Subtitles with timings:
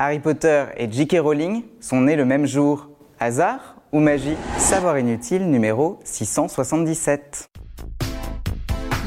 [0.00, 1.16] Harry Potter et J.K.
[1.18, 2.88] Rowling sont nés le même jour.
[3.18, 4.36] Hasard ou magie?
[4.56, 7.48] Savoir inutile numéro 677.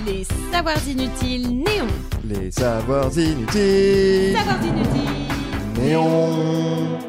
[0.06, 1.88] Les savoirs inutiles néons.
[2.26, 4.36] Les savoirs inutiles.
[4.36, 5.82] Savoirs inutiles.
[5.82, 7.00] Néon.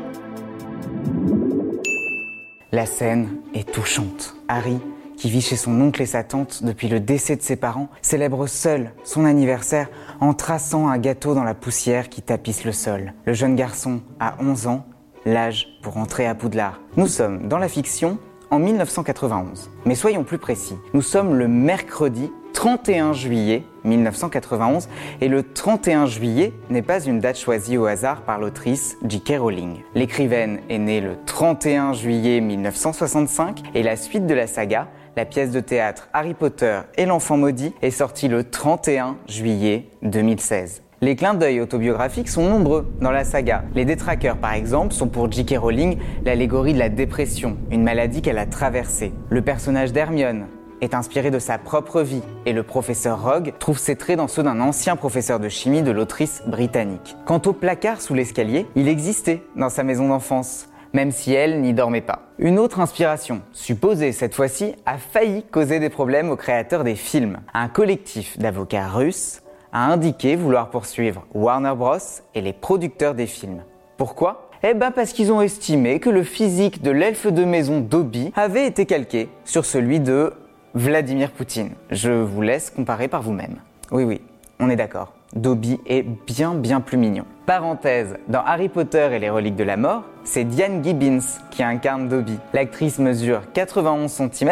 [2.71, 4.37] La scène est touchante.
[4.47, 4.79] Harry,
[5.23, 8.49] qui vit chez son oncle et sa tante depuis le décès de ses parents, célèbre
[8.49, 13.15] seul son anniversaire en traçant un gâteau dans la poussière qui tapisse le sol.
[13.25, 14.85] Le jeune garçon a 11 ans,
[15.25, 16.81] l'âge pour entrer à Poudlard.
[16.97, 18.19] Nous sommes dans la fiction
[18.51, 19.71] en 1991.
[19.85, 24.89] Mais soyons plus précis, nous sommes le mercredi 31 juillet 1991
[25.21, 29.35] et le 31 juillet n'est pas une date choisie au hasard par l'autrice J.K.
[29.39, 29.81] Rowling.
[29.95, 35.51] L'écrivaine est née le 31 juillet 1965 et la suite de la saga, la pièce
[35.51, 40.83] de théâtre Harry Potter et l'enfant maudit, est sortie le 31 juillet 2016.
[41.01, 43.65] Les clins d'œil autobiographiques sont nombreux dans la saga.
[43.75, 45.57] Les détraqueurs, par exemple, sont pour J.K.
[45.59, 49.13] Rowling l'allégorie de la dépression, une maladie qu'elle a traversée.
[49.29, 50.47] Le personnage d'Hermione
[50.83, 54.43] est inspiré de sa propre vie et le professeur Rogue trouve ses traits dans ceux
[54.43, 57.17] d'un ancien professeur de chimie de l'autrice britannique.
[57.25, 61.73] Quant au placard sous l'escalier, il existait dans sa maison d'enfance même si elle n'y
[61.73, 62.27] dormait pas.
[62.39, 67.39] Une autre inspiration, supposée cette fois-ci, a failli causer des problèmes aux créateurs des films.
[67.55, 71.97] Un collectif d'avocats russes a indiqué vouloir poursuivre Warner Bros.
[72.35, 73.65] et les producteurs des films.
[73.97, 74.51] Pourquoi?
[74.63, 78.67] Eh ben parce qu'ils ont estimé que le physique de l'elfe de maison Dobby avait
[78.67, 80.35] été calqué sur celui de
[80.75, 81.73] Vladimir Poutine.
[81.91, 83.57] Je vous laisse comparer par vous-même.
[83.91, 84.23] Oui, oui,
[84.59, 85.13] on est d'accord.
[85.35, 87.25] Dobby est bien bien plus mignon.
[87.45, 92.09] Parenthèse, dans Harry Potter et les reliques de la mort, c'est Diane Gibbons qui incarne
[92.09, 92.39] Dobby.
[92.55, 94.51] L'actrice mesure 91 cm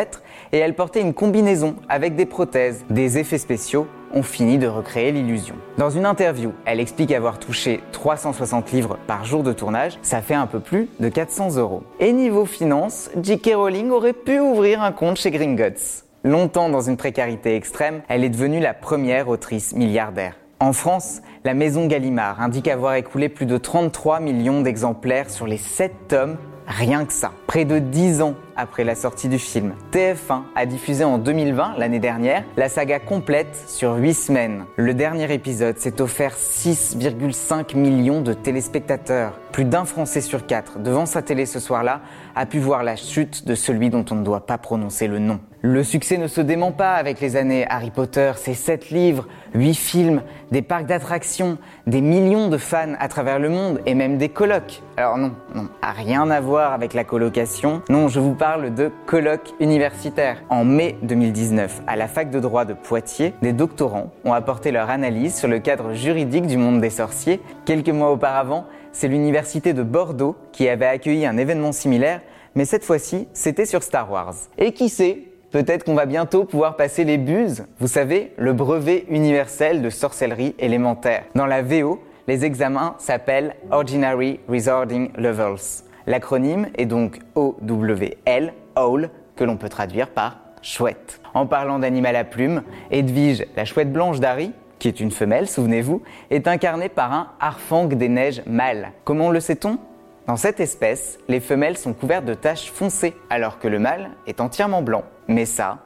[0.52, 5.12] et elle portait une combinaison avec des prothèses, des effets spéciaux ont fini de recréer
[5.12, 5.54] l'illusion.
[5.78, 10.34] Dans une interview, elle explique avoir touché 360 livres par jour de tournage, ça fait
[10.34, 11.82] un peu plus de 400 euros.
[12.00, 13.52] Et niveau finance, J.K.
[13.54, 16.04] Rowling aurait pu ouvrir un compte chez Gringotts.
[16.22, 20.34] Longtemps dans une précarité extrême, elle est devenue la première autrice milliardaire.
[20.58, 25.56] En France, la maison Gallimard indique avoir écoulé plus de 33 millions d'exemplaires sur les
[25.56, 26.36] 7 tomes
[26.66, 27.32] Rien que ça.
[27.46, 31.98] Près de 10 ans après la sortie du film, TF1 a diffusé en 2020, l'année
[31.98, 34.64] dernière, la saga complète sur 8 semaines.
[34.76, 39.32] Le dernier épisode s'est offert 6,5 millions de téléspectateurs.
[39.50, 42.02] Plus d'un Français sur quatre devant sa télé ce soir-là
[42.36, 45.40] a pu voir la chute de celui dont on ne doit pas prononcer le nom.
[45.62, 49.74] Le succès ne se dément pas avec les années Harry Potter, ses 7 livres, 8
[49.74, 54.30] films, des parcs d'attractions, des millions de fans à travers le monde et même des
[54.30, 54.82] colocs.
[54.96, 57.82] Alors non, non, a rien à voir avec la colocation.
[57.90, 60.42] Non, je vous parle de colloques universitaires.
[60.48, 64.90] En mai 2019, à la fac de droit de Poitiers, des doctorants ont apporté leur
[64.90, 67.40] analyse sur le cadre juridique du monde des sorciers.
[67.64, 72.22] Quelques mois auparavant, c'est l'université de Bordeaux qui avait accueilli un événement similaire,
[72.56, 74.34] mais cette fois-ci, c'était sur Star Wars.
[74.58, 79.04] Et qui sait, Peut-être qu'on va bientôt pouvoir passer les buses, vous savez, le brevet
[79.08, 81.24] universel de sorcellerie élémentaire.
[81.34, 85.89] Dans la VO, les examens s'appellent Ordinary Resorting Levels.
[86.10, 91.20] L'acronyme est donc OWL, OWL, que l'on peut traduire par chouette.
[91.34, 94.50] En parlant d'animal à plumes, Edwige, la chouette blanche d'Harry,
[94.80, 98.90] qui est une femelle, souvenez-vous, est incarnée par un harfang des neiges mâle.
[99.04, 99.78] Comment le sait-on?
[100.26, 104.40] Dans cette espèce, les femelles sont couvertes de taches foncées, alors que le mâle est
[104.40, 105.04] entièrement blanc.
[105.28, 105.78] Mais ça,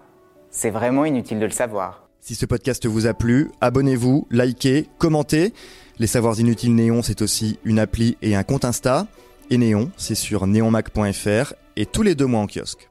[0.49, 2.09] c'est vraiment inutile de le savoir.
[2.21, 5.53] Si ce podcast vous a plu, abonnez-vous, likez, commentez.
[5.99, 9.06] Les Savoirs Inutiles Néon, c'est aussi une appli et un compte Insta.
[9.50, 12.88] Et Néon, c'est sur neonmac.fr et tous les deux mois en kiosque.